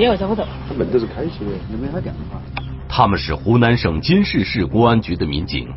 [0.00, 0.46] 也要找不到。
[0.68, 2.40] 他门都是开起的，也没他电话。
[2.88, 5.68] 他们是湖南省金市市公安局的民警。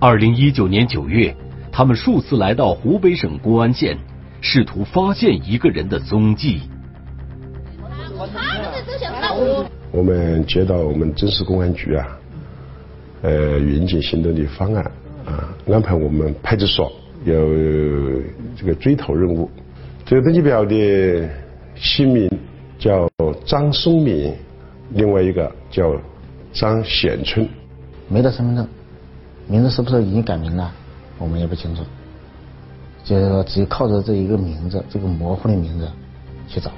[0.00, 1.34] 二零一九年九月，
[1.72, 3.98] 他们数次来到湖北省公安县，
[4.40, 6.60] 试图发现一个人的踪迹。
[9.90, 12.06] 我们接到我们真实公安局啊，
[13.22, 14.84] 呃，云警行动的方案
[15.24, 16.92] 啊，安排我们派出所
[17.24, 17.34] 有
[18.56, 19.50] 这个追逃任务。
[20.04, 21.28] 这个登记表的
[21.74, 22.30] 姓名
[22.78, 23.10] 叫
[23.44, 24.32] 张松敏，
[24.90, 25.94] 另外一个叫
[26.52, 27.48] 张显春，
[28.08, 28.68] 没得身份证，
[29.48, 30.72] 名字是不是已经改名了？
[31.18, 31.82] 我们也不清楚，
[33.02, 35.90] 就是说只靠着这一个名字，这个模糊的名字
[36.46, 36.70] 去找。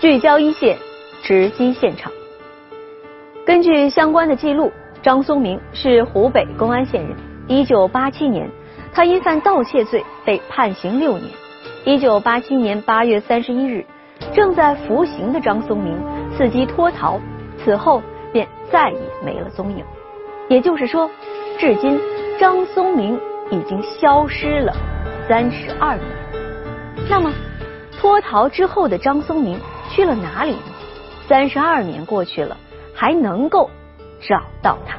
[0.00, 0.78] 聚焦一线，
[1.22, 2.10] 直击现场。
[3.48, 7.16] 根据相关的记录，张松明是湖北公安县人。
[7.46, 8.46] 一九八七年，
[8.92, 11.30] 他因犯盗窃罪被判刑六年。
[11.86, 13.86] 一九八七年八月三十一日，
[14.34, 15.98] 正在服刑的张松明
[16.36, 17.18] 伺机脱逃，
[17.56, 18.02] 此后
[18.34, 19.82] 便再也没了踪影。
[20.50, 21.10] 也就是说，
[21.58, 21.98] 至今
[22.38, 23.18] 张松明
[23.50, 24.76] 已经消失了
[25.26, 26.06] 三十二年。
[27.08, 27.32] 那么，
[27.98, 29.58] 脱逃之后的张松明？
[29.88, 30.62] 去了哪里呢？
[31.26, 32.54] 三十二年过去了，
[33.00, 33.70] 还能够
[34.20, 34.98] 找到他？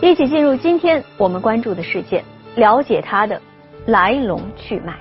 [0.00, 3.42] 一起进入今天我们关注的事件，了解他的
[3.86, 4.96] 来龙去脉。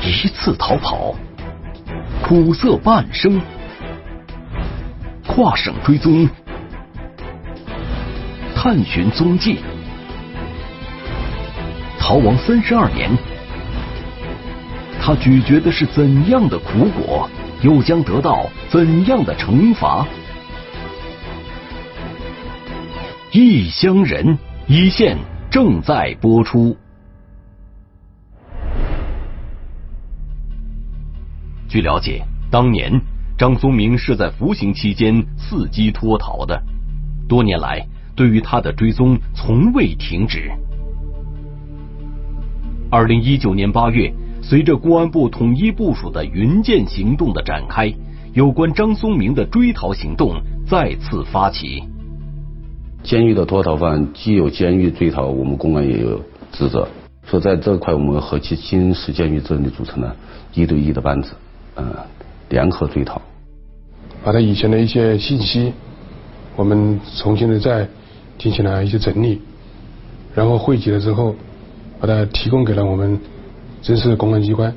[0.00, 1.14] 一次逃跑，
[2.24, 3.40] 苦涩半生，
[5.28, 6.28] 跨省追踪。
[8.56, 9.60] 探寻踪迹，
[12.04, 13.08] 逃亡三十二年，
[15.00, 17.30] 他咀嚼的是怎样的苦果，
[17.62, 20.04] 又将得到怎样的惩罚？
[23.30, 24.36] 异乡人
[24.66, 25.16] 一线
[25.48, 26.76] 正在播出。
[31.68, 32.20] 据了解，
[32.50, 33.00] 当年
[33.38, 36.60] 张松明是在服刑期间伺机脱逃的，
[37.28, 37.86] 多年来。
[38.14, 40.52] 对于他的追踪从未停止。
[42.92, 47.90] 二零一九年八月，随着公安部统一部署的“云剑”行动的展开，
[48.34, 50.34] 有关张松明的追逃行动
[50.68, 51.82] 再次发起。
[53.02, 56.20] 监狱的脱逃犯既有监狱追逃，我们公安也有
[56.52, 56.86] 职责。
[57.24, 60.14] 所以在这块，我们和其金市监狱这里组成了
[60.52, 61.32] 一对一的班子，
[61.76, 61.94] 嗯，
[62.50, 63.22] 联合追逃，
[64.22, 65.72] 把他以前的一些信息，
[66.56, 67.88] 我们重新的再。
[68.38, 69.40] 进行了一些整理，
[70.34, 71.36] 然后汇集了之后，
[72.02, 73.20] 把它提供给了我们
[73.80, 74.74] 真实的公安机关，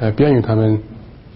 [0.00, 0.82] 呃，便于他们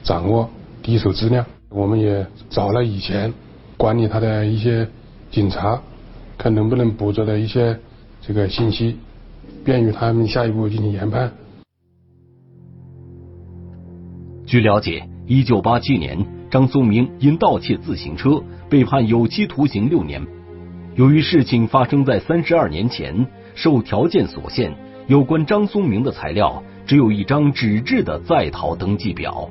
[0.02, 0.50] 掌握
[0.82, 1.46] 第一手资料。
[1.68, 3.32] 我们也找了以前
[3.76, 4.88] 管理他的一些
[5.30, 5.80] 警察，
[6.36, 7.78] 看能不能捕捉的一些
[8.20, 8.96] 这个信息，
[9.64, 11.32] 便于他们下一步进行研判。
[14.44, 20.26] 据了解，一九八七年，张松明因盗窃自行车被判有期徒刑六年。
[20.96, 24.74] 由于事情发生在三十二年前，受条件所限，
[25.12, 29.50] 有关张松明的材料只有一张纸质的在逃登记表。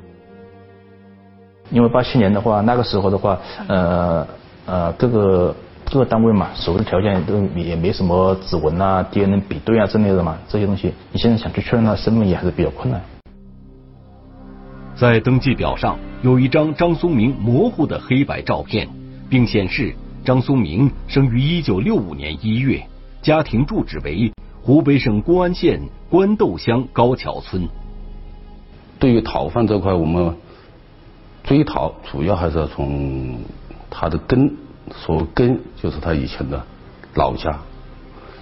[1.70, 3.38] 因为八七年的话，那个时候的话，
[3.68, 4.26] 呃
[4.66, 5.54] 呃，各个
[5.84, 13.00] 各个单位嘛，所谓的条件都也没什么指纹啊、DNA 比对啊之类的嘛，这些东西，你现在想去确认他的身份也还是比较困难。
[14.96, 18.88] 在登记表上有一张张松明模糊的黑白照片，
[19.30, 19.94] 并显示。
[20.24, 22.80] 张松明生于一九六五年一月，
[23.22, 24.32] 家庭住址为
[24.64, 27.68] 湖北省公安县官窦乡高桥村。
[28.98, 30.36] 对于逃犯这块，我们
[31.42, 33.40] 追逃主要还是要从
[33.90, 34.54] 他的根，
[35.04, 36.62] 说根就是他以前的
[37.14, 37.58] 老家。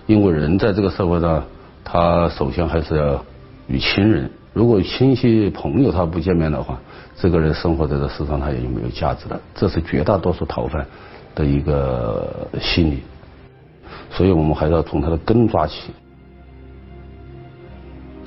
[0.06, 1.44] 因为人在这个社会上，
[1.84, 3.24] 他首先还是要
[3.66, 6.80] 与亲人，如果亲戚朋友他不见面的话，
[7.16, 9.40] 这个人生活在这世上他也就没有价值了。
[9.54, 10.86] 这是绝大多数逃犯。
[11.32, 12.98] 的一个心理，
[14.10, 15.92] 所以我们还是要从他的根抓起。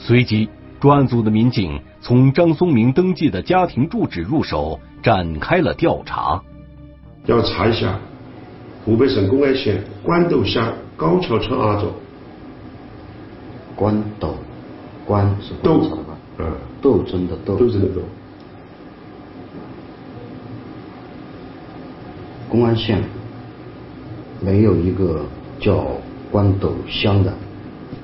[0.06, 0.50] 随即，
[0.82, 6.42] 专案组的民警从张松明登记的家庭住址入手，展开了调查。
[7.26, 7.98] 要查一下
[8.84, 11.90] 湖北省公安县官斗乡高桥村阿总。
[13.78, 14.36] 官斗，
[15.06, 15.82] 官是斗，
[16.38, 16.52] 嗯，
[16.82, 18.02] 斗争的斗，斗争的斗。
[22.50, 23.02] 公安县
[24.42, 25.26] 没有一个
[25.62, 25.88] 叫
[26.30, 27.34] 官斗乡的，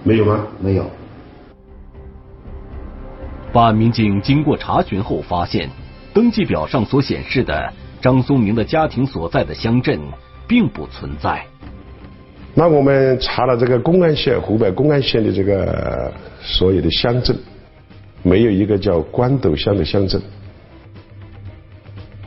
[0.05, 0.47] 没有吗？
[0.61, 0.89] 没有。
[3.51, 5.69] 办案民警经过查询后发现，
[6.13, 9.99] 登记表上所显示的张松明的家庭所在的乡镇
[10.47, 11.43] 并不存在。
[12.53, 17.35] 那我们查了这个公安县湖北公安县的这个所有的乡镇，
[18.21, 20.21] 没有一个叫关斗乡的乡镇。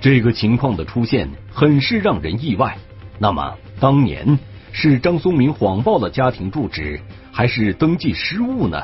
[0.00, 2.76] 这个情况的出现很是让人意外。
[3.18, 4.38] 那么，当年
[4.72, 6.98] 是张松明谎报了家庭住址，
[7.30, 8.82] 还是登记失误呢？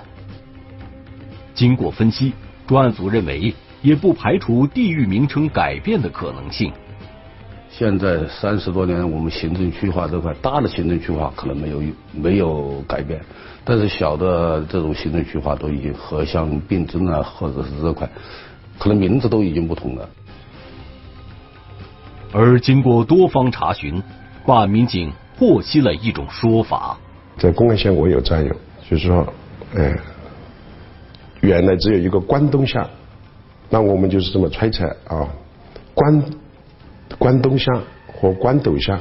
[1.58, 2.32] 经过分析，
[2.69, 3.52] 专案组认为
[3.82, 6.72] 也不排除地域名称改变的可能性。
[7.69, 11.82] 现在三十多年，我们行政区划这块大的行政区划可能没有
[12.12, 13.20] 没有改变，
[13.64, 18.08] 但是小的这种行政区划都已经合乡并镇啊，或者是这块，
[18.78, 20.08] 可能名字都已经不同了。
[22.32, 24.00] 而经过多方查询，
[24.46, 26.96] 办案民警获悉了一种说法：
[27.37, 28.54] 在公安县我有战友，
[28.88, 29.26] 就是说，
[29.75, 29.99] 哎。
[31.40, 32.88] 原来只有一个关东乡，
[33.70, 35.29] 那我们就是这么猜测啊，
[35.94, 36.25] 关
[37.19, 39.00] 关东乡和关斗乡，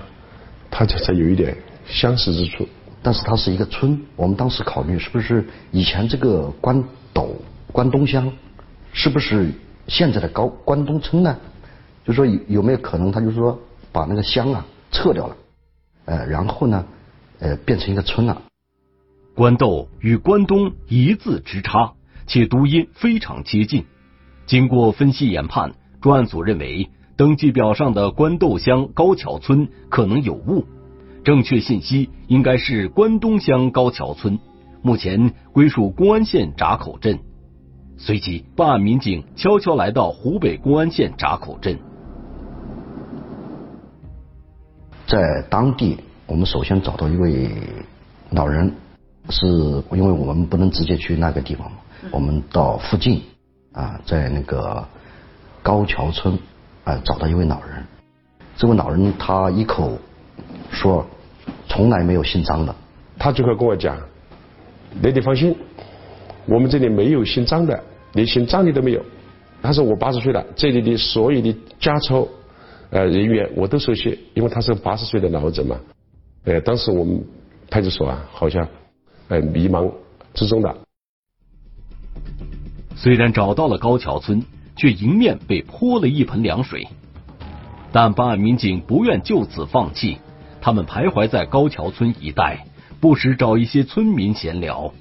[0.70, 1.58] 它才才有一点
[1.88, 2.68] 相似之处。
[3.02, 7.36] 但是它是一个村，我们当时考虑是不是以前这个关斗
[7.72, 8.32] 关东乡，
[8.92, 9.52] 是不是
[9.88, 11.38] 现在的高关东村呢？
[12.06, 13.60] 就说有有没有可能，他就是说
[13.92, 15.36] 把那个乡啊撤掉了，
[16.06, 16.86] 呃，然后呢，
[17.40, 18.42] 呃，变成一个村了。
[19.36, 21.94] 关斗与关东一字之差。
[22.28, 23.86] 且读音非常接近。
[24.46, 30.66] 经过分析研判，专案组认为登记表上的关斗乡高桥村可能有误，
[31.24, 34.40] 正确信息应该是关东乡高桥村，
[34.82, 37.20] 目前归属公安县闸口镇。
[37.98, 41.80] 随即，办案民警悄悄来到湖北公安县闸口镇，
[45.08, 45.18] 在
[45.50, 45.98] 当地，
[46.28, 47.50] 我们首先找到一位
[48.30, 48.72] 老人，
[49.30, 49.48] 是
[49.92, 51.78] 因为我们不能直接去那个地方嘛。
[52.12, 53.22] 我们到附近
[53.74, 54.88] 啊，在那个
[55.62, 56.38] 高桥村
[56.84, 57.84] 啊，找到一位老人。
[58.56, 59.98] 这位老人他一口
[60.72, 61.06] 说
[61.68, 62.76] 从来没有姓张的。
[63.20, 63.98] 他就会跟我讲
[65.02, 65.56] ：“那你放心，
[66.46, 67.84] 我们这里没有姓张的，
[68.14, 69.04] 连姓张的都没有。”
[69.62, 72.30] 他说：“我八十岁了，这里的所有的家丑
[72.92, 75.80] 呃人员我都熟悉，因为他是八十岁的老者嘛。”
[76.46, 77.22] 呃，当时我们
[77.70, 78.68] 派出所啊，好像
[79.28, 79.92] 呃迷茫
[80.34, 80.76] 之中的。
[83.00, 84.44] 虽然找到了高桥村，
[84.76, 86.88] 却迎面被泼了一盆凉水。
[87.92, 90.18] 但办案民警不愿就此放弃，
[90.60, 92.66] 他们徘徊在高桥村一带，
[93.00, 94.92] 不时找一些村民闲聊。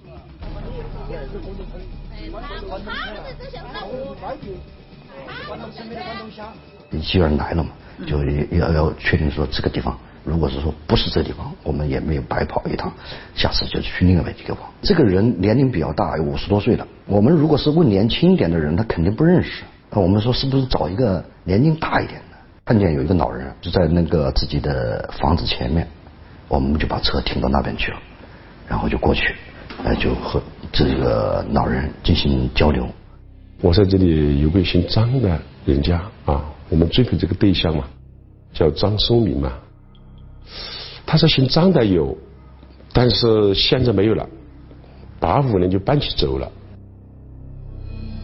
[7.00, 7.70] 既然来了嘛，
[8.06, 8.22] 就
[8.58, 9.98] 要要确定说这个地方。
[10.26, 12.92] 如果是说不是这地方，我们也没有白跑一趟，
[13.36, 14.58] 下次就去另外一个地方。
[14.82, 16.84] 这个人年龄比较大，有五十多岁了。
[17.06, 19.62] 我们如果是问年轻一点的人，他肯定不认识。
[19.88, 22.36] 那我们说是不是找一个年龄大一点的？
[22.64, 25.86] 看见有一个老人就在那个自己的房子前面，
[26.48, 27.98] 我们就把车停到那边去了，
[28.66, 29.32] 然后就过去，
[29.84, 30.42] 呃，就和
[30.72, 32.88] 这个老人进行交流。
[33.60, 37.84] 我在这里有个姓张的人家啊，我们追捕这个对象嘛，
[38.52, 39.52] 叫张松明嘛。
[41.04, 42.16] 他说姓张的有，
[42.92, 44.28] 但是现在没有了，
[45.20, 46.50] 八五年就搬起走了。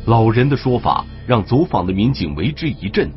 [0.07, 3.11] 老人的说法让走访的民警为之一振，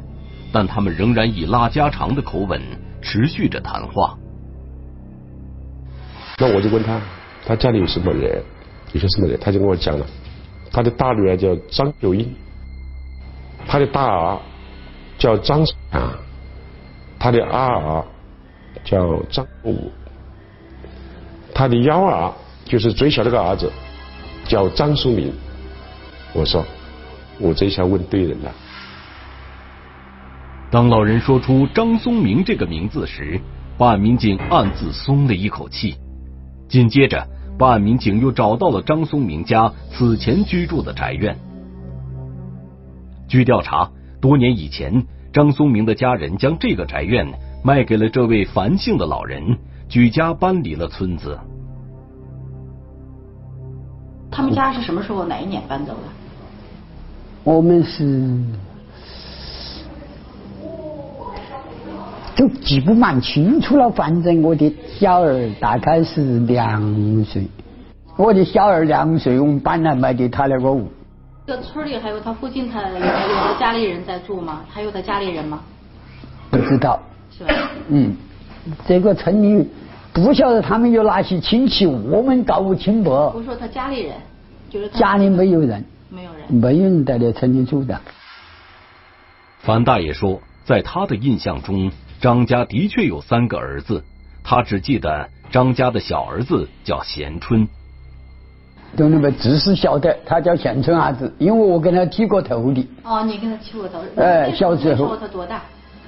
[0.51, 2.61] 但他们仍然以拉家常的口吻
[3.01, 4.15] 持续着谈话。
[6.37, 7.01] 那我就问他，
[7.45, 8.43] 他家里有什么人，
[8.93, 10.05] 有些什么人，他就跟我讲了，
[10.71, 12.31] 他的大女儿叫张秀英，
[13.65, 14.39] 他的大儿
[15.17, 16.19] 叫张啊，
[17.17, 18.05] 他的二儿。
[18.83, 19.91] 叫张武，
[21.53, 22.33] 他的幺儿
[22.65, 23.71] 就是最小的个儿子，
[24.45, 25.33] 叫张书明。
[26.33, 26.65] 我说，
[27.39, 28.51] 我这下问对人了。
[30.69, 33.39] 当老人说出张松明这个名字时，
[33.77, 35.95] 办案民警暗自松了一口气。
[36.67, 37.25] 紧接着，
[37.57, 41.37] 办案民警又找到了张松明家此前居住的宅院。
[43.27, 43.89] 据调查，
[44.19, 47.27] 多年以前，张松明的家人将这个宅院。
[47.65, 49.57] 卖给了这位樊姓的老人，
[49.89, 51.35] 举家搬离了村子。
[54.29, 56.01] 他们家是什么时候哪一年搬走的？
[57.43, 58.39] 我们是
[62.35, 67.47] 都记不蛮清楚了，反正我的小儿大概是两岁，
[68.15, 70.87] 我的小儿两岁，我们搬来买的他那个屋。
[71.47, 74.61] 这个村里还有他附近，他有他家里人在住吗？
[74.69, 75.59] 还有他家里人吗？
[76.51, 76.99] 不知道。
[77.37, 77.71] 是吧？
[77.89, 78.15] 嗯，
[78.87, 79.67] 这个村里
[80.13, 83.09] 不晓得他们有哪些亲戚，我们搞不清不。
[83.11, 84.15] 我说他家里人，
[84.69, 86.41] 就是家里没有人，没有人。
[86.49, 87.99] 没有人在这村里住的。
[89.59, 94.03] 樊大爷说，在他的印象中，张家的确有三个儿子，
[94.43, 97.67] 他只记得张家的小儿子叫贤春。
[98.95, 102.87] 兄弟们只是晓得他叫贤春儿子，因为我跟他剃过头的。
[103.03, 103.99] 哦，你跟他剃过头？
[104.15, 105.17] 哎，小时候。
[105.17, 105.61] 他多大？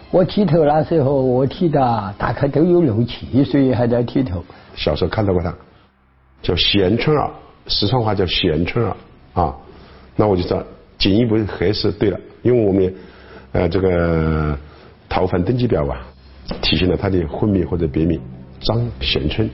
[0.09, 4.43] 我剃头那时候，我剃的大概都有六七岁，还在剃头。
[4.75, 5.53] 小时候看到过他，
[6.41, 7.29] 叫贤春儿，
[7.67, 8.95] 四川话叫贤春儿
[9.33, 9.55] 啊。
[10.15, 10.63] 那我就知道
[10.97, 12.95] 进一步核实对了，因为我们
[13.51, 14.57] 呃这个
[15.09, 16.01] 逃犯登记表吧，
[16.61, 18.19] 体现了他的婚名或者别名
[18.61, 19.49] 张贤春。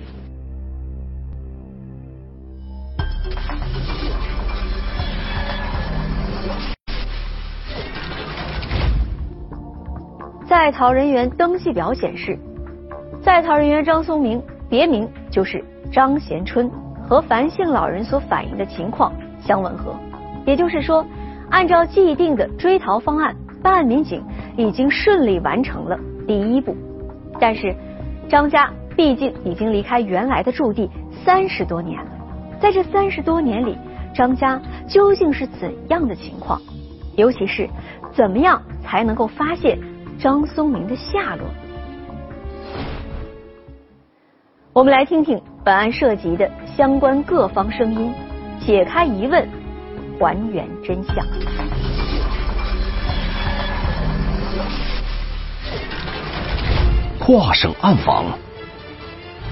[10.64, 12.40] 在逃人员登记表显示，
[13.22, 16.72] 在逃人员张松明别名就是张贤春，
[17.06, 19.94] 和樊姓老人所反映的情况相吻合。
[20.46, 21.06] 也就是说，
[21.50, 24.24] 按照既定的追逃方案，办案民警
[24.56, 26.74] 已经顺利完成了第一步。
[27.42, 27.76] 但是，
[28.30, 30.90] 张家毕竟已经离开原来的驻地
[31.26, 32.12] 三十多年了，
[32.62, 33.78] 在这三十多年里，
[34.16, 36.58] 张家究竟是怎样的情况？
[37.18, 37.68] 尤其是
[38.14, 39.78] 怎么样才能够发现？
[40.24, 41.46] 张松明的下落，
[44.72, 48.10] 我们来听听本案涉及的相关各方声音，
[48.58, 49.46] 解开疑问，
[50.18, 51.16] 还原真相。
[57.20, 58.24] 跨省暗访，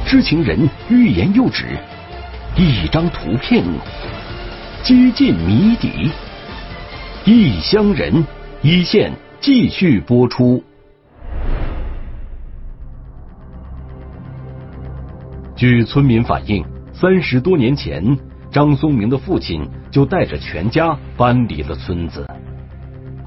[0.06, 1.66] 知情人欲言又止，
[2.56, 3.62] 一张图片
[4.84, 6.10] 接近谜底，
[7.26, 8.26] 异乡人
[8.62, 9.12] 一线。
[9.42, 10.64] 继续播出。
[15.56, 18.16] 据村民反映，三十多年前，
[18.52, 22.24] 张松明的父亲就带着全家搬离了村子。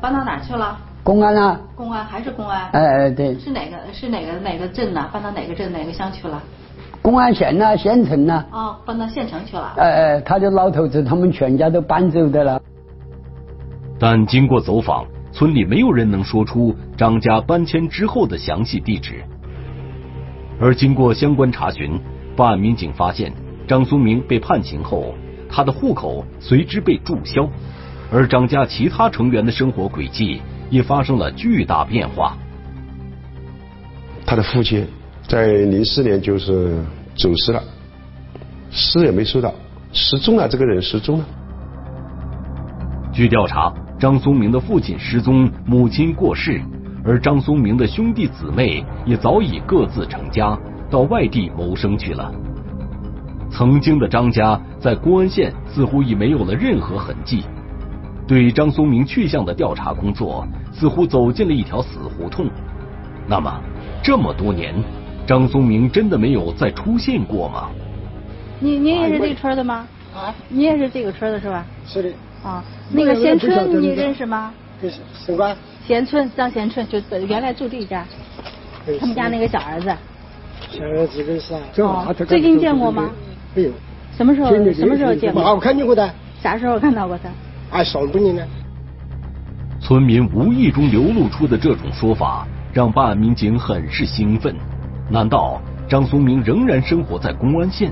[0.00, 0.78] 搬到哪去了？
[1.02, 1.60] 公安啊。
[1.74, 2.70] 公安还是公安？
[2.70, 3.36] 哎哎对。
[3.36, 3.76] 是哪个？
[3.92, 5.10] 是哪个哪个镇呢？
[5.12, 6.40] 搬到哪个镇哪个乡去了？
[7.02, 8.44] 公安县呐，县城呐。
[8.52, 9.72] 哦，搬到县城去了。
[9.78, 12.62] 哎哎，他的老头子他们全家都搬走的了。
[13.98, 15.04] 但经过走访。
[15.34, 19.24] 村里没有人能说出张家搬迁之后的详细地址，
[20.60, 21.98] 而经过相关查询，
[22.36, 23.32] 办案民警发现
[23.66, 25.12] 张松明被判刑后，
[25.50, 27.48] 他的户口随之被注销，
[28.12, 32.36] 而张家其他成员的生活轨迹也发生了巨大变化。
[34.24, 34.86] 他的父亲
[35.26, 36.80] 在零四年就是
[37.16, 37.60] 走失了，
[38.70, 39.52] 尸也没收到，
[39.92, 41.24] 失踪了，这个人失踪了。
[43.12, 43.74] 据调查。
[43.98, 46.60] 张松明的父亲失踪，母亲过世，
[47.04, 50.58] 而张松明的兄弟姊妹也早已各自成家，
[50.90, 52.32] 到外地谋生去了。
[53.50, 57.44] 曾经的张家在公安县似乎已没有了任何痕迹，
[58.26, 62.46] 对张松明去向的调查工作似乎走进了一条死胡同。
[63.28, 63.60] 那么，
[64.02, 64.74] 这么多年，
[65.24, 67.70] 张松明真的没有再出现过吗？
[68.58, 69.86] 你你也是这个村的吗？
[70.14, 71.64] 啊，你也是这个村的是吧？
[71.86, 72.10] 是的。
[72.44, 74.52] 啊，那个贤春你认识吗？
[74.80, 75.56] 认识，什么？
[75.86, 78.04] 贤春，张贤春，就原来住这家，
[79.00, 79.88] 他们家那个小儿子。
[80.70, 81.60] 小儿子认识啊？
[81.78, 83.10] 哦，最近见过吗？
[83.54, 83.70] 没有。
[84.16, 84.50] 什么时候？
[84.72, 85.42] 什么时候见过？
[85.42, 86.08] 我看见过的。
[86.42, 87.78] 啥时候看到过他？
[87.78, 88.42] 啊，上半年呢。
[89.80, 94.54] 村民无意中流露出的这种说法，让办案民警很是兴奋。
[95.10, 97.90] 难道张松明仍然生活在公安县？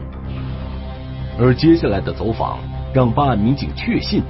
[1.39, 2.59] 而接下来的走访，
[2.95, 4.23] 让办案民警确信。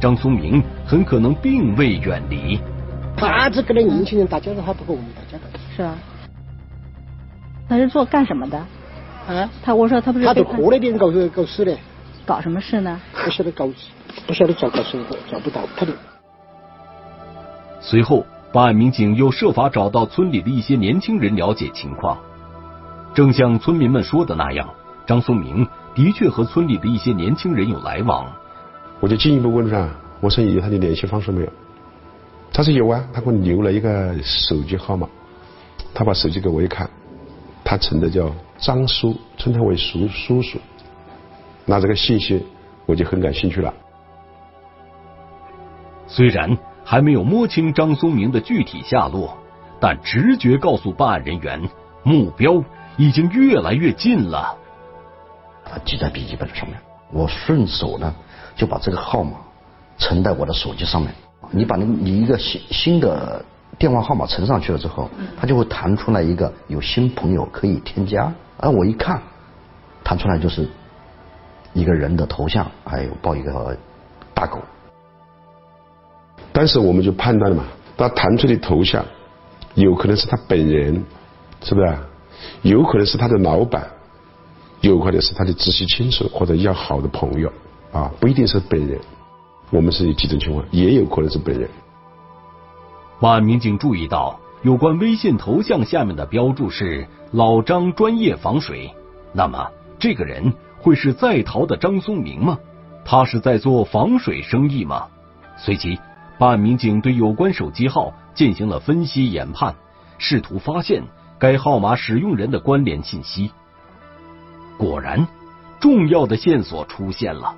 [0.00, 2.58] 张松明很可能并未远离。
[3.16, 5.44] 他这跟那年轻人打交道，他不和我们打交道。
[5.76, 5.94] 是吧？
[7.68, 8.58] 他是做干什么的？
[9.28, 9.48] 啊？
[9.62, 10.24] 他我说他不是。
[10.24, 11.76] 他在河那边搞搞事的。
[12.26, 13.00] 搞什么事呢？
[13.24, 13.68] 不晓得搞，
[14.26, 15.92] 不晓得找搞什么，找不到他的。
[17.80, 22.16] 随后，办案民警又设法找到村里的一些年轻人了解情况。
[23.14, 24.68] 正像村民们说的那样，
[25.06, 28.26] 张松明的确和村里的一些年轻人有来往。
[29.00, 29.88] 我就进一步问他，
[30.20, 31.52] 我说有他的联系方式没有？
[32.52, 35.08] 他说有啊，他给我留了一个手机号码。
[35.94, 36.88] 他把手机给我一看，
[37.64, 40.58] 他称的叫张叔，称他为叔叔叔。
[41.64, 42.44] 那这个信息
[42.86, 43.72] 我就很感兴趣了。
[46.06, 49.36] 虽然还没有摸清张松明的具体下落，
[49.80, 51.68] 但直觉告诉办案人员，
[52.02, 52.62] 目标
[52.96, 54.56] 已经越来越近了。
[55.64, 56.76] 他记在笔记本上面，
[57.12, 58.14] 我顺手呢。
[58.60, 59.38] 就把这个号码
[59.96, 61.10] 存在我的手机上面。
[61.50, 63.42] 你把你你一个新新的
[63.78, 65.08] 电话号码存上去了之后，
[65.40, 68.30] 它就会弹出来一个有新朋友可以添加。
[68.58, 69.22] 而我一看，
[70.04, 70.68] 弹出来就是
[71.72, 73.74] 一个人的头像，还有抱一个
[74.34, 74.58] 大狗。
[76.52, 77.64] 当时我们就判断了嘛，
[77.96, 79.02] 他弹出的头像
[79.74, 81.02] 有可能是他本人，
[81.62, 81.96] 是不是？
[82.60, 83.88] 有可能是他的老板，
[84.82, 87.50] 有可能是他的直系亲属或者要好的朋友
[87.92, 89.00] 啊，不一定是本人。
[89.70, 91.68] 我们是有几种情况，也有可能是本人。
[93.20, 98.94] 办案民警注意到，有关微信头像下面的标注是“老张专业防水”，
[99.32, 102.58] 那么这个人会是在逃的张松明吗？
[103.04, 105.08] 他是在做防水生意吗？
[105.56, 105.98] 随即，
[106.38, 109.74] 办案民警对有关手机号进行了分析研判，
[110.18, 111.04] 试图发现
[111.38, 113.50] 该号码使用人的关联信息。
[114.78, 115.28] 果然，
[115.78, 117.54] 重要的线索出现了。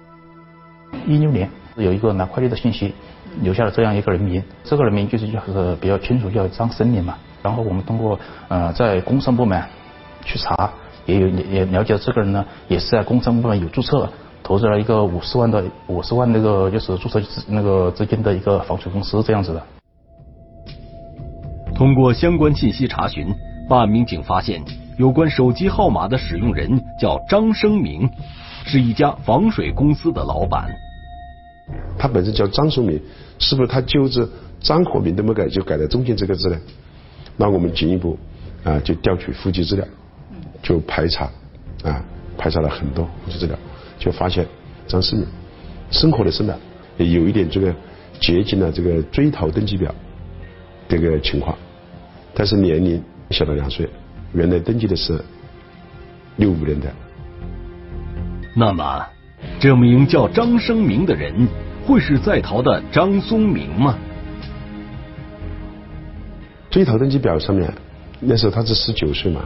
[1.06, 2.94] 一六年有一个拿快递的信息，
[3.40, 7.16] 留下了这样一个人名，这个人名就是就是比较清楚，叫张生林嘛。
[7.42, 8.18] 然后我们通过
[8.48, 9.60] 呃在工商部门
[10.24, 10.70] 去查，
[11.06, 14.08] 也有也了解这个人呢，也是在工商部门有注册，
[14.42, 19.62] 投资了一个五十万的五十万那个就是注册资那个资金的一个防水公司这样子的。
[21.74, 23.34] 通过相关信息查询，
[23.68, 24.62] 办案民警发现
[24.98, 28.08] 有关手机号码的使用人叫张生明。
[28.64, 30.70] 是一家防水公司的老板，
[31.98, 33.00] 他本身叫张松明，
[33.38, 34.28] 是不是他就是
[34.60, 36.58] 张和明都没改就改在中间这个字呢？
[37.36, 38.18] 那我们进一步
[38.62, 39.84] 啊就调取户籍资料，
[40.62, 41.30] 就排查
[41.82, 42.04] 啊
[42.38, 43.56] 排查了很多户籍资料，
[43.98, 44.46] 就发现
[44.86, 45.26] 张世明
[45.90, 46.54] 生活的是呢
[46.98, 47.74] 也有一点这个
[48.20, 49.94] 接近了这个追逃登记表
[50.88, 51.56] 这个情况，
[52.34, 53.88] 但是年龄小了两岁，
[54.32, 55.18] 原来登记的是
[56.36, 56.92] 六五年的。
[58.54, 59.06] 那么，
[59.58, 61.48] 这名叫张生明的人
[61.86, 63.96] 会是在逃的张松明吗？
[66.70, 67.72] 追逃登记表上面，
[68.20, 69.42] 那时候他是十九岁嘛，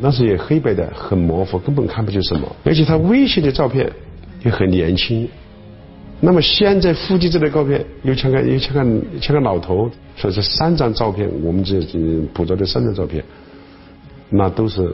[0.00, 2.56] 那时也黑白的，很模糊，根本看不清什么。
[2.64, 3.90] 而且他微信的照片
[4.44, 5.28] 也很年轻。
[6.20, 11.80] 那么现在户籍这的照片又像个又像个像个老头，所以这三张照片，我们这
[12.32, 13.24] 捕捉的三张照片，
[14.30, 14.88] 那都是，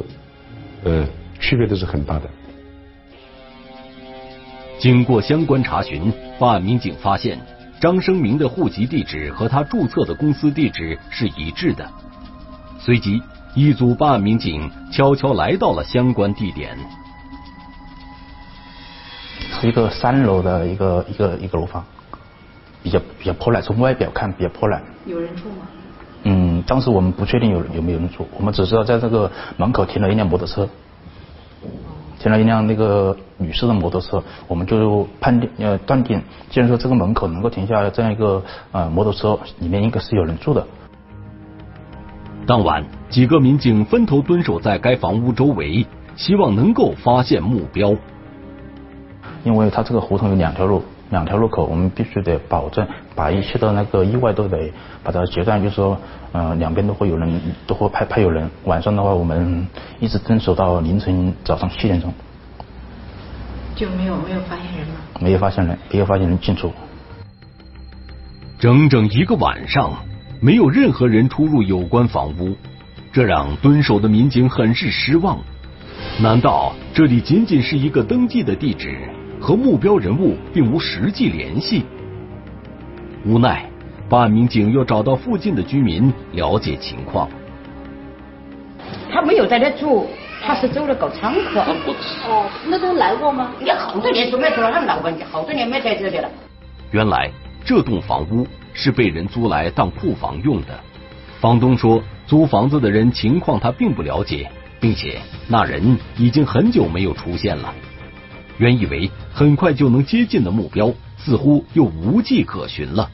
[0.85, 1.07] 呃，
[1.39, 2.29] 区别都是很大的。
[4.79, 7.37] 经过相关查询，办案民警发现
[7.81, 11.89] 张生明的户籍地址和他注册的公司地址是一致的。
[12.79, 13.21] 随即，
[13.55, 16.79] 一组办案民警悄悄来到了相关地点。
[19.61, 21.85] 是一个三楼的一个一个一个楼房，
[22.85, 24.81] 比较比较破烂，从外表看比较破烂。
[25.07, 25.67] 有人住吗？
[26.23, 30.69] 嗯，当时我们不确定有有没有人住，我们只知道在这个门口停了一辆摩托车。
[32.19, 40.67] 停了一辆那个女士的摩托车，我们就判定呃断定，既然说这个门口能够停下这样一个呃摩托车，里面应该是有人住的。
[42.47, 47.95] 当晚，几个民警分头蹲守在该房屋周围，希望能够发现目标。
[49.45, 50.83] 因为他这个胡同有两条路。
[51.11, 54.71] 两条路口，我们必须得保证把一切的那个意外都得
[55.03, 55.99] 把它截断，就是说，
[56.33, 58.51] 呃，两边都会有人，都会派派有人。
[58.65, 59.67] 晚上的话，我们
[60.01, 62.13] 一直蹲守到凌晨早上七点钟。
[63.75, 64.95] 就没有没有发现人吗？
[65.21, 66.73] 没有发现人，没有发现人进出。
[68.59, 69.93] 整整一个晚上，
[70.41, 72.57] 没有任何人出入有关房屋，
[73.13, 75.39] 这让蹲守的民警很是失望。
[76.21, 78.99] 难道这里仅仅是一个登记的地址？
[79.41, 81.85] 和目标人物并无实际联系，
[83.25, 83.69] 无奈，
[84.09, 87.29] 办案民警又找到附近的居民了解情况。
[89.11, 90.07] 他没有在这住，
[90.45, 91.59] 他是走了搞仓库。
[92.29, 93.51] 哦，那都来过吗？
[93.59, 96.29] 你好多年都没住了，他们老板好多年没在这里了。
[96.91, 97.31] 原来
[97.65, 100.79] 这栋房屋是被人租来当库房用的，
[101.41, 107.75] 房东说租房子的人情况他并不了解，并且那人已经很久没有出现了。
[108.59, 113.11] 原以为很快就能接近的目标，似乎又无迹可寻了。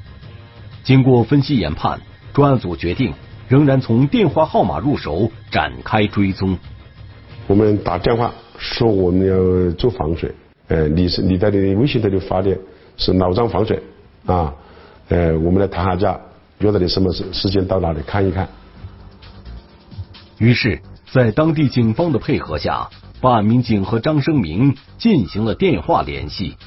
[0.82, 2.00] 经过分析研判，
[2.32, 3.14] 专案组决定
[3.48, 6.58] 仍然从电话号码入手展开追踪。
[7.46, 10.34] 我们打电话说我们要做防水，
[10.68, 12.56] 呃，你是你在你的微信这里发的
[12.96, 13.82] 是老张防水
[14.26, 14.52] 啊，
[15.08, 16.20] 呃，我们来谈下价，
[16.58, 18.48] 约到你什么时时间到哪里看一看。
[20.38, 20.80] 于是，
[21.12, 22.88] 在当地警方的配合下。
[23.24, 26.58] 办案民警和张生明进行了电话联系。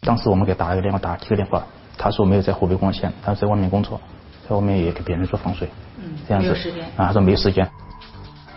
[0.00, 1.66] 当时我们给打一个电话，打几个电话，
[1.98, 4.00] 他说没有在湖北光县，他在外面工作，
[4.48, 6.54] 在外面也给别人做防水，嗯，这样子
[6.96, 7.68] 啊，他说没时间。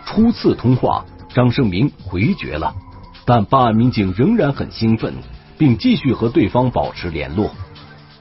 [0.04, 2.72] 初次通话，张生明回绝了，
[3.24, 5.12] 但办案民警仍然很兴奋，
[5.58, 7.50] 并继续和对方保持联络。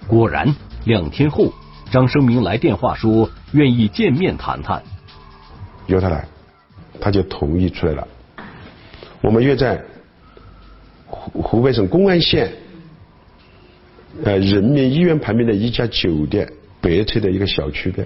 [0.07, 1.53] 果然，两天后，
[1.91, 4.81] 张生明来电话说愿意见面谈谈，
[5.85, 6.27] 由他来，
[6.99, 8.07] 他就同意出来了。
[9.25, 9.83] 我们约在
[11.07, 12.53] 湖湖北省公安县
[14.23, 16.47] 呃人民医院旁边的一家酒店
[16.79, 18.05] 北侧的一个小区的。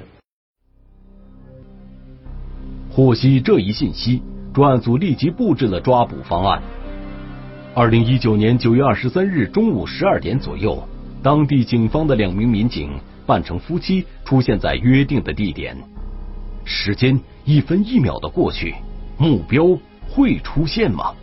[2.90, 6.64] 获悉这一信息，专案组立即布置了抓捕方案。
[7.76, 10.82] 二零一九年九月二十三日中午十二点左右，
[11.22, 15.76] 当地警方的两名民警扮成夫妻出现在约定的地点。
[16.64, 18.74] 时间一分一秒的过去，
[19.18, 19.78] 目标
[20.12, 21.14] 会出现吗？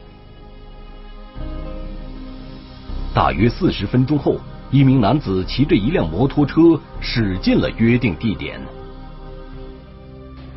[3.14, 4.36] 大约四十分钟后，
[4.70, 8.60] 一名男子骑着一辆摩托车驶进了约定地点。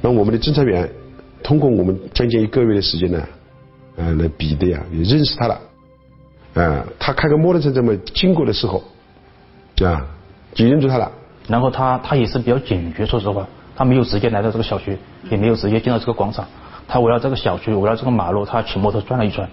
[0.01, 0.89] 那我们的侦查员
[1.41, 3.21] 通过我们将近一个月的时间呢，
[3.95, 5.59] 呃，来比对啊，也认识他了。
[6.53, 8.83] 啊，他开个摩托车这么经过的时候，
[9.85, 10.05] 啊，
[10.53, 11.11] 就认出他了。
[11.47, 14.97] 然后他他也是比较警觉，说实话，他没有直接来到这个小区，
[15.29, 16.45] 也没有直接进到这个广场，
[16.91, 19.47] 他围绕这个小区，围绕这个马路，他骑摩托转了一圈。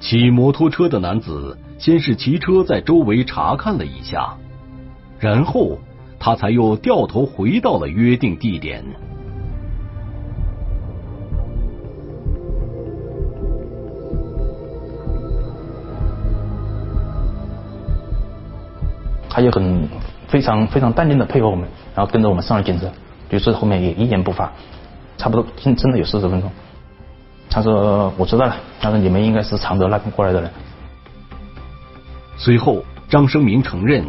[0.00, 4.38] 骑摩托车的男子先是骑车在周围查看了一下，
[5.18, 5.78] 然后
[6.18, 8.82] 他才又掉头回到了约定地点。
[19.28, 19.88] 他也很
[20.26, 22.90] 非常非常淡定的配合我们，然后跟着我们上了警车，
[23.28, 24.52] 就是后面也一言不发，
[25.16, 26.50] 差不多真真的有四十分钟。
[27.50, 30.50] 他说我知道了，他说你们应该是常德那边过来的人。
[32.36, 34.04] 随后，张生明承认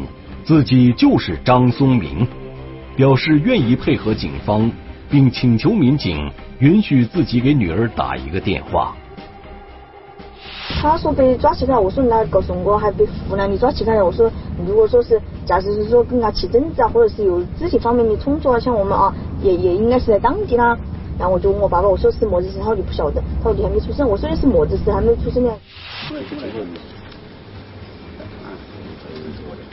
[0.46, 2.28] 自己就是张松明，
[2.96, 4.72] 表示愿意配合警方，
[5.10, 8.96] 并请求民警允许自己给女儿打一个电话。
[10.82, 14.06] 他说被抓起来，我说你来告诉我，还被湖南的抓起来了。
[14.06, 14.32] 我说
[14.66, 20.78] 如果说是假设是说跟他起争执啊，或者是有肢体方面的冲突啊，像我们啊，也也应该是在当地啦。
[21.18, 24.08] 然后我就问我爸爸，我说是么子事，他就不晓得，他说你还没出生。
[24.08, 25.54] 我说的是么子事，还没出生呢。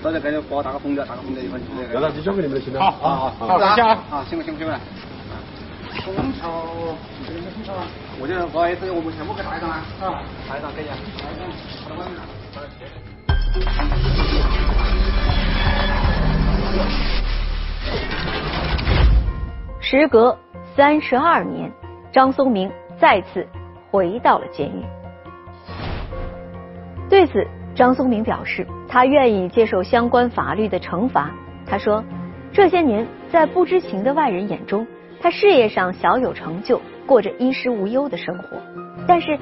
[0.03, 1.61] 大家赶紧帮打个红的，打个红的一份。
[1.93, 2.81] 那那就交给你们了，行了。
[2.81, 3.99] 好好好，再见啊！
[4.11, 4.81] 啊，行不行不行了？
[6.07, 6.65] 虹桥，
[7.27, 7.87] 这个虹桥啊，
[8.21, 9.85] 我就不好意思，我们全部给带上啊。
[10.01, 10.97] 啊，带上可以啊。
[11.85, 12.19] 好的，晚上。
[19.83, 20.39] 时隔
[20.77, 21.71] 三十二年，
[22.13, 23.47] 张松明再次
[23.91, 24.85] 回到了监狱。
[27.09, 31.31] 对此，张松明表示，他愿意接受相关法律的惩罚。
[31.67, 32.05] 他说，
[32.53, 34.87] 这些年在不知情的外人眼中，
[35.21, 38.57] 他事业上小有成就，过着衣食无忧的生活。
[39.09, 39.37] 但是，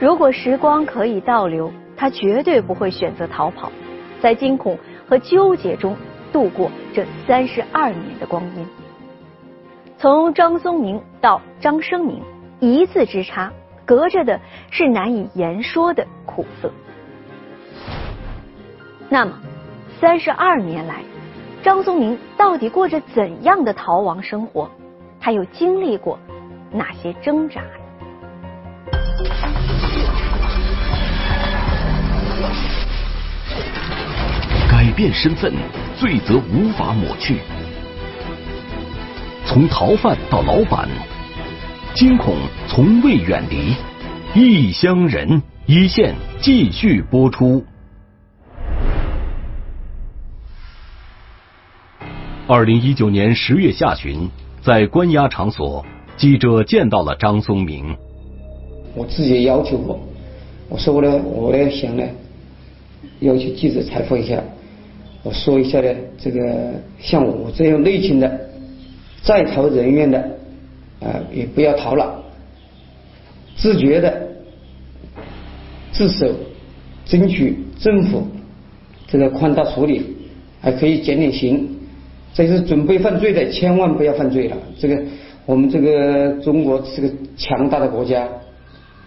[0.00, 3.70] 如果时光可以倒流，他绝对不会选择逃跑，
[4.20, 4.76] 在惊恐
[5.08, 5.96] 和纠结中
[6.32, 8.66] 度过这三十二年的光阴。
[10.02, 12.20] 从张松明到张生明，
[12.58, 13.52] 一字之差，
[13.86, 16.68] 隔着的是难以言说的苦涩。
[19.08, 19.30] 那么，
[20.00, 21.04] 三十二年来，
[21.62, 24.68] 张松明到底过着怎样的逃亡生活？
[25.20, 26.18] 他又经历过
[26.72, 27.62] 哪些挣扎？
[34.68, 35.52] 改变身份，
[35.96, 37.36] 罪责无法抹去。
[39.52, 40.88] 从逃犯到老板，
[41.94, 42.34] 惊恐
[42.66, 43.74] 从未远离。
[44.34, 47.62] 异乡人一线继续播出。
[52.46, 54.26] 二零一九年十月下旬，
[54.62, 55.84] 在关押场所，
[56.16, 57.94] 记者见到了张松明。
[58.94, 60.00] 我自己要求过，
[60.70, 62.02] 我说我呢，我呢想呢，
[63.20, 64.42] 要求记者采访一下，
[65.22, 68.48] 我说一下呢，这个像我这样类型的。
[69.22, 70.18] 在逃人员的
[71.00, 72.22] 啊，也不要逃了，
[73.56, 74.28] 自觉的
[75.92, 76.28] 自首，
[77.04, 78.26] 争取政府
[79.06, 80.02] 这个宽大处理，
[80.60, 81.68] 还可以减点刑。
[82.34, 84.56] 这是准备犯罪的，千万不要犯罪了。
[84.78, 84.98] 这个
[85.44, 88.26] 我们这个中国是个强大的国家，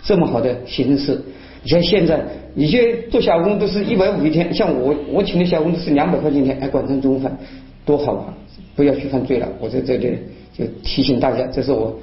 [0.03, 1.19] 这么好的形势，
[1.63, 2.23] 你像现在，
[2.53, 7.35] 你些做小工都是一百五一天，像我我请的小工都是两百块钱一天，还管上中午饭，
[7.83, 8.33] 多好啊！
[8.75, 10.17] 不要去犯罪了，我在这里
[10.53, 11.97] 就提醒大家，这是我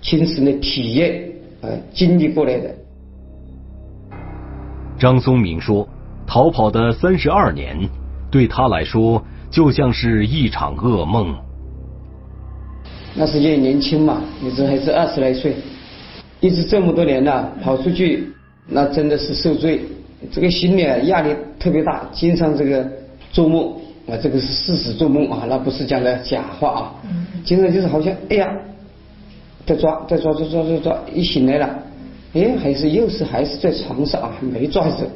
[0.00, 1.20] 亲身的体验
[1.60, 2.72] 呃经历过来的。
[4.96, 5.88] 张松明说
[6.26, 7.76] ：“逃跑的三十二年，
[8.30, 11.34] 对他来说就像是一场噩梦。
[13.14, 15.56] 那时间年轻嘛，那时候还是二十来岁，
[16.40, 18.28] 一直这么多年了，跑出去
[18.68, 19.80] 那真的是受罪，
[20.30, 22.88] 这个心里压力特别大，经常这个
[23.32, 23.72] 做梦。”
[24.08, 26.94] 啊，这个是事实做梦啊，那不是讲的假话啊。
[27.44, 28.46] 经常就是好像，哎呀，
[29.66, 31.82] 在抓，在抓，抓抓抓抓，一醒来了，
[32.32, 35.06] 哎，还是又是还是在床上啊，没抓着。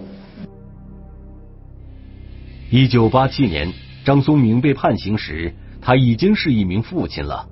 [2.70, 3.72] 一九八七年，
[4.04, 7.46] 张松明被判刑时，他已经是一名父亲了。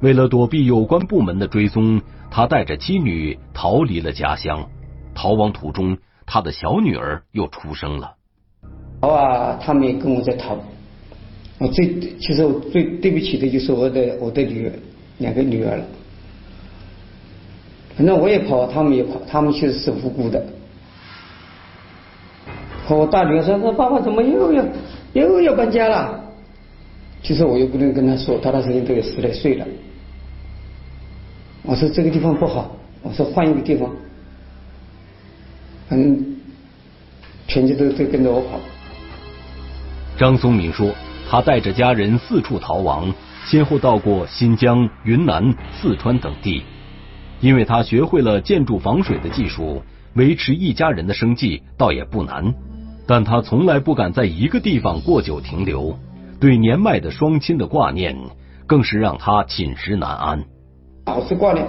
[0.00, 2.00] 为了躲避有关部门的追踪，
[2.30, 4.68] 他带着妻女逃离了家乡。
[5.14, 8.14] 逃亡途中，他的小女儿又出生了。
[9.00, 10.56] 逃啊，他们也跟我在逃。
[11.60, 14.72] 我最其实我最对不起的就是我的我的女儿，
[15.18, 15.84] 两个女儿了。
[17.94, 20.42] 反正我也跑，他们也跑，他们其实是无辜的。
[22.86, 24.64] 和我大女儿说：“说爸爸怎么又要
[25.12, 26.18] 又要搬家了？”
[27.22, 29.66] 其实我又不能跟他说，他那时候都有十来岁了。
[31.62, 33.94] 我说这个地方不好，我说换一个地方。
[35.90, 36.36] 反正
[37.46, 38.58] 全家都都跟着我跑。
[40.16, 40.90] 张松明说，
[41.30, 43.14] 他带着家人四处逃亡，
[43.46, 46.64] 先后到过新疆、云南、四川等地。
[47.40, 49.80] 因为他学会了建筑防水的技术，
[50.14, 52.52] 维持一家人的生计倒也不难。
[53.06, 55.96] 但他从来不敢在一个地方过久停留，
[56.40, 58.16] 对年迈的双亲的挂念，
[58.66, 60.42] 更是让他寝食难安。
[61.06, 61.64] 老是挂念，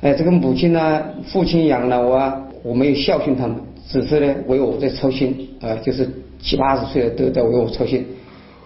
[0.00, 3.56] 哎，这个母亲呢，父亲养老啊，我没有孝顺他们，
[3.88, 8.04] 只是呢为我在操心啊，就是七八十岁了都在为我操心。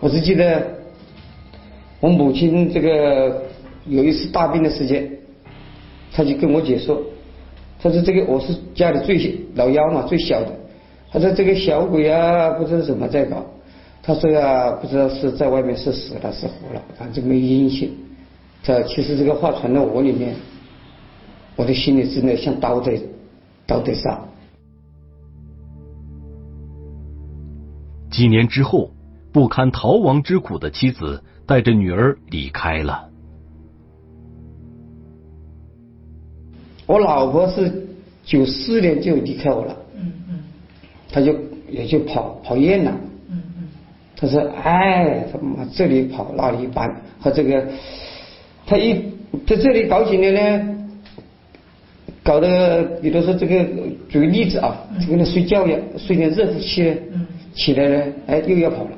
[0.01, 0.67] 我只记得
[2.01, 3.43] 我母亲这个
[3.87, 5.11] 有一次大病的时间，
[6.11, 7.03] 他就跟我姐说，
[7.79, 10.49] 他说这个我是家里最老幺嘛，最小的。
[11.13, 13.45] 他说这个小鬼啊，不知道怎么在搞。
[14.03, 17.95] 他说呀，不知道是在外面是死了是活了，反正没音信。
[18.63, 20.35] 这其实这个话传到我里面，
[21.57, 22.99] 我的心里真的像刀在
[23.67, 24.19] 刀在杀。
[28.11, 28.91] 几年之后，
[29.33, 33.09] 不堪逃亡之苦的妻子带着女儿离开了。
[36.87, 37.87] 我老婆是
[38.25, 39.77] 九四年就离开我了。
[39.97, 40.39] 嗯嗯。
[41.13, 41.35] 他就
[41.69, 42.97] 也就跑跑厌了，
[44.17, 47.67] 他说：“哎，他妈这里跑那里搬，和这个
[48.67, 48.95] 他一
[49.47, 50.77] 在这里搞几年呢，
[52.23, 53.65] 搞得比如说这个
[54.09, 58.91] 举个例子啊，这个人睡觉一样，睡点热乎气呢，起来呢，哎又要跑了。”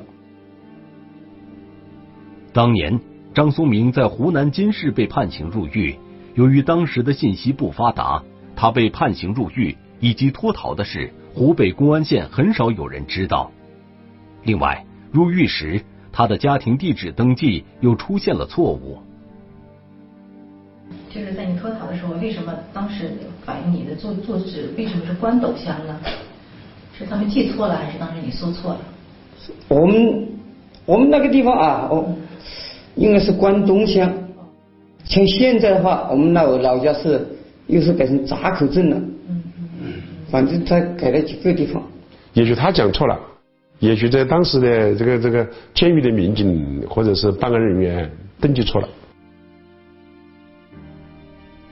[2.53, 3.01] 当年
[3.35, 5.97] 张松明在湖南金市被判刑入狱，
[6.35, 8.23] 由于当时的信息不发达，
[8.55, 11.11] 他被判刑入狱以及脱逃的事。
[11.35, 13.51] 湖北公安县很少有人知道。
[14.43, 18.99] 另外，入狱时他的家庭地址登记又出现了错误。
[21.09, 23.13] 就是在你脱逃的时候，为什么当时
[23.47, 25.99] 反映你的坐坐址为什么是关斗乡呢？
[26.99, 28.81] 是他们记错了，还是当时你搜错了？
[29.69, 30.29] 我们
[30.85, 32.15] 我们那个地方啊，哦，
[32.97, 34.13] 应该是关东乡。
[35.05, 37.27] 像现在的话，我们那老家是
[37.67, 39.01] 又是改成闸口镇了。
[40.31, 41.83] 反正他改了几个地方，
[42.33, 43.21] 也许他讲错了，
[43.81, 48.89] 也许在当时的这个这个监狱的民警或者是办案人员登记错了。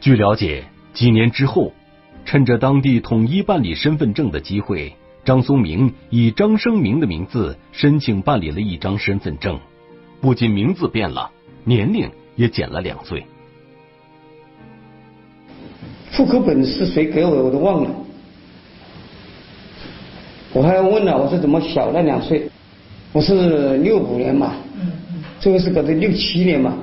[0.01, 1.73] 据了解，几年之后，
[2.27, 4.93] 趁着当地统一办理身份证的机会，
[5.25, 9.59] 张松明以张生明的名字申请办理了一张身份证，
[10.21, 11.31] 不仅名字变了，
[11.65, 13.25] 年龄也减了两岁。
[16.13, 17.91] 户口本是谁给我的，我都忘了。
[20.53, 22.51] 我还要问了，我说怎么小了两岁？
[23.13, 24.55] 我是六五年嘛，
[25.41, 26.77] 这个是搞的六七年嘛，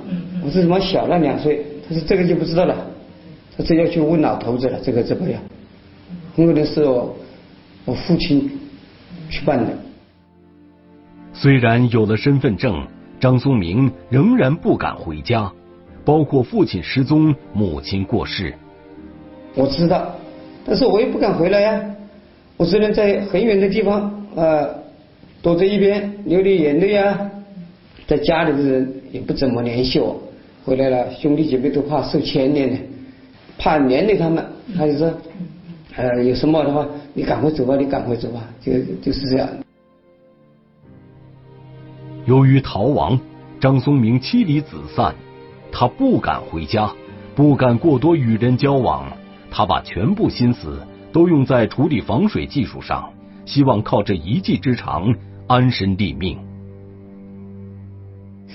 [0.44, 1.66] 我说怎么小了两岁？
[1.88, 2.76] 他说这个就不知道了，
[3.56, 5.42] 他这要去问老头子了，这个怎么样？
[6.36, 7.16] 因为那是我
[7.86, 8.50] 我父亲
[9.30, 9.78] 去办的。
[11.34, 12.88] 虽然有了身份证，
[13.20, 15.52] 张松明仍然不敢回家，
[16.06, 18.54] 包括父亲失踪、母亲过世。
[19.56, 20.16] 我知道，
[20.66, 21.82] 但是我也不敢回来呀。
[22.58, 24.02] 我只能在很远的地方
[24.36, 24.68] 啊，
[25.42, 27.32] 躲在一边流流眼泪啊。
[28.08, 30.16] 在家里的人也不怎么联系我，
[30.64, 32.78] 回来了兄弟姐妹都怕受牵连呢，
[33.58, 34.46] 怕连累他们。
[34.78, 35.12] 他就说，
[35.96, 39.50] 呃，有什么的话，你赶快走吧，你赶快走吧，就就是这样。
[42.28, 43.20] 由于逃亡，
[43.60, 45.16] 张松明妻离子散，
[45.72, 46.92] 他不敢回家，
[47.34, 49.06] 不敢过多与人交往，
[49.50, 50.80] 他把全部心思。
[51.14, 53.10] 都用在处理防水技术上，
[53.46, 55.16] 希望靠这一技之长
[55.48, 56.38] 安身立命。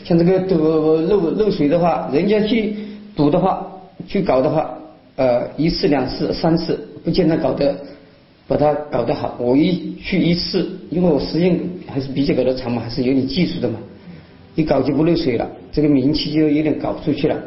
[0.05, 0.57] 像这个堵
[0.99, 2.77] 漏漏水的话，人家去
[3.17, 3.67] 堵的话，
[4.07, 4.71] 去搞的话，
[5.17, 7.75] 呃，一次两次三次，不见得搞得
[8.53, 9.35] 把它搞得好。
[9.39, 13.79] 我一去一次，因为我时间还是比较搞得长嘛，还是有点技术的嘛，
[14.57, 17.43] 一搞就不漏水了，这个名气就有点搞出去了。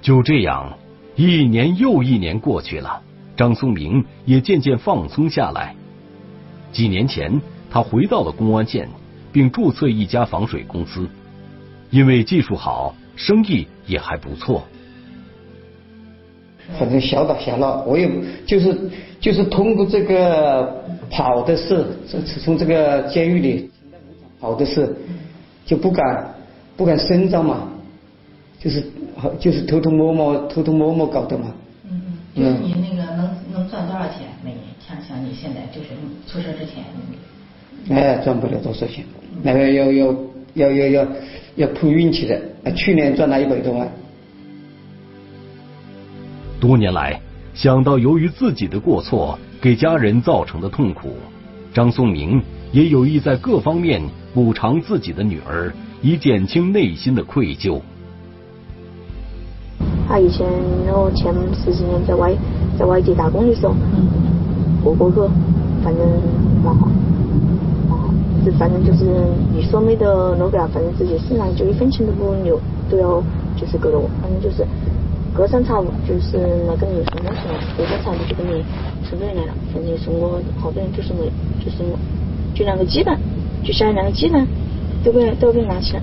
[0.00, 0.78] 就这样，
[1.16, 3.02] 一年又一年过去了。
[3.36, 5.74] 张松明也渐渐放松下来。
[6.72, 7.38] 几年前，
[7.70, 8.88] 他他回到了公安县，
[9.30, 11.06] 并注册一家防水公司。
[11.90, 14.66] 因为技术好，生意也还不错。
[16.78, 18.10] 反正小打小闹，我也
[18.44, 18.76] 就是
[19.20, 23.70] 就是通过这个跑的事，从从这个监狱里
[24.40, 24.94] 跑的事，
[25.64, 26.34] 就不敢
[26.76, 27.68] 不敢声张嘛，
[28.58, 28.82] 就是
[29.38, 31.54] 就是偷偷摸摸偷偷摸摸搞的嘛。
[31.88, 32.02] 嗯
[32.34, 32.42] 嗯。
[32.42, 34.62] 就是你那个能能赚多少钱每年？
[34.86, 35.88] 像像你现在就是
[36.26, 36.84] 出事之前。
[37.96, 39.04] 哎，赚不了多少钱，
[39.42, 40.14] 那个要要
[40.54, 41.06] 要要要
[41.54, 42.40] 要碰运气的。
[42.74, 43.88] 去年赚了一百多万。
[46.58, 47.20] 多年来，
[47.54, 51.10] 想到由于自己的过错给家人造成的痛苦，
[51.72, 52.42] 张松明
[52.72, 54.00] 也有意在各方面
[54.32, 57.80] 补偿自己的女儿，以减轻内心的愧疚。
[60.08, 60.46] 他以前
[60.88, 62.32] 我前十几年在外
[62.78, 63.74] 在外地打工的时候，
[64.82, 65.32] 过过去，
[65.84, 66.08] 反正
[66.64, 66.88] 蛮好，
[67.88, 68.08] 蛮好，
[68.46, 69.04] 就反正就是
[69.54, 73.22] 你说没得那个，反正自己身上就一分钱都不留，都要
[73.56, 74.66] 就是给了我，反正就是。
[75.36, 78.64] 隔三差五就是来跟你送东西了，隔三差五就跟你
[79.04, 79.52] 送东西来了。
[79.70, 81.26] 反正送我好多人就是我，
[81.62, 81.98] 就是我，
[82.54, 83.20] 就两个鸡蛋，
[83.62, 84.46] 就下两个鸡蛋，
[85.04, 86.02] 都给都给拿起来。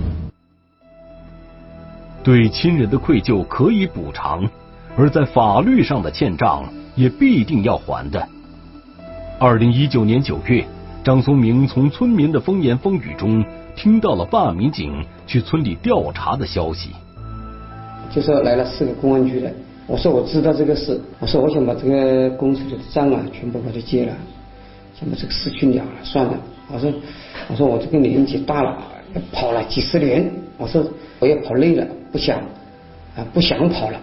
[2.22, 4.48] 对亲人的愧疚可以补偿，
[4.96, 8.28] 而在法律上的欠账也必定要还的。
[9.40, 10.64] 二零一九年九月，
[11.02, 13.44] 张松明从村民的风言风语中
[13.74, 16.90] 听到了办案民警去村里调查的消息。
[18.10, 19.52] 就说来了四个公安局的，
[19.86, 24.12] 我说我知道这个事，我说我想把这个公司的账啊全部把它结了，
[24.94, 26.34] 想把这个事去了了算了。
[26.72, 26.92] 我说
[27.48, 28.78] 我说我这个年纪大了，
[29.32, 30.84] 跑了几十年，我说
[31.18, 32.38] 我也跑累了，不想
[33.16, 34.00] 啊不想跑了。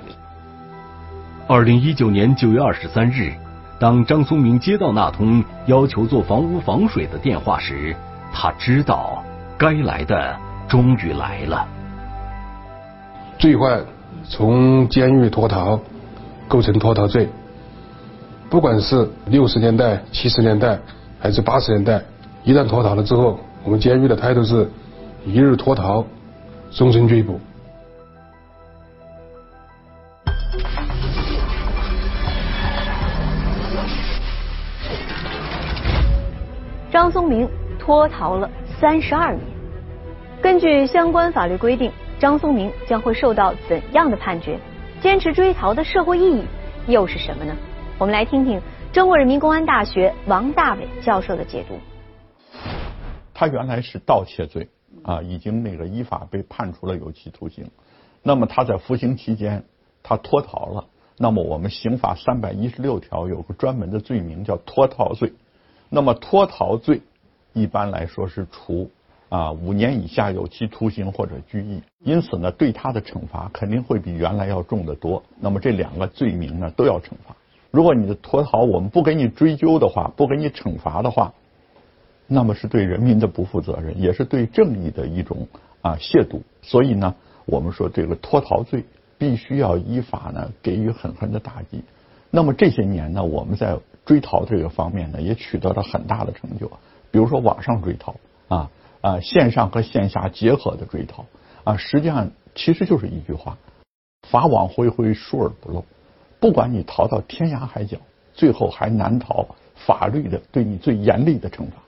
[1.47, 3.33] 二零一九年九月二十三日，
[3.79, 7.95] 当张松明接到那通要求做房屋防水的电话时，
[8.33, 9.23] 他知道
[9.57, 10.37] 该来的
[10.67, 11.67] 终于来了。
[13.41, 13.83] 罪犯。
[14.29, 15.79] 从监狱脱逃，
[16.47, 17.27] 构成脱逃罪。
[18.51, 20.79] 不管是六十年代、七十年代
[21.19, 22.03] 还是八十年代，
[22.43, 24.69] 一旦脱逃了之后，我们监狱的态度是：
[25.25, 26.05] 一日脱逃，
[26.69, 27.39] 终身追捕。
[36.91, 37.49] 张松明
[37.79, 38.47] 脱逃了
[38.79, 39.41] 三十二年，
[40.41, 41.91] 根据相关法律规定。
[42.21, 44.59] 张松明将会受到怎样的判决？
[45.01, 46.43] 坚持追逃的社会意义
[46.85, 47.57] 又是什么呢？
[47.97, 48.61] 我们来听听
[48.93, 51.79] 中国人民公安大学王大伟教授的解读。
[53.33, 54.69] 他原来是盗窃罪
[55.01, 57.71] 啊，已经那个依法被判处了有期徒刑。
[58.21, 59.63] 那么他在服刑期间，
[60.03, 60.85] 他脱逃了。
[61.17, 65.33] 那么我们刑法三百一十六条有个专门的罪名叫脱逃罪。
[65.89, 67.01] 那么脱逃罪
[67.53, 68.91] 一般来说是处。
[69.31, 75.23] 啊，五年以下有期徒刑或者拘役，因此呢，对他的惩罚肯定会比原来要重得多。
[75.39, 77.33] 那么这两个罪名呢，都要惩罚。
[77.71, 81.33] 如果你的脱逃我们不给你追究的话，不给你惩罚的话，
[82.27, 85.47] 那么是对人民的不负责任，也是对正义的一种
[85.81, 86.41] 啊亵渎。
[86.61, 87.15] 所以呢，
[87.45, 88.83] 我们说这个脱逃罪
[89.17, 91.85] 必须要依法呢给予狠狠的打击。
[92.31, 96.69] 那么这些年呢，我们在追逃这个方面呢，也取得了很大的成就。
[97.11, 98.17] 比如说网上追逃
[98.49, 98.69] 啊。
[99.01, 101.25] 啊，线上和线下结合的追逃
[101.63, 103.57] 啊，实际上其实就是一句话：
[104.27, 105.83] 法网恢恢，疏而不漏。
[106.39, 107.97] 不管你逃到天涯海角，
[108.33, 111.80] 最后还难逃法律的对你最严厉的惩罚。